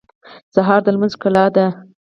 سهار 0.55 0.79
د 0.83 0.87
لمونځ 0.93 1.13
ښکلا 1.17 1.45
ده. 1.55 1.65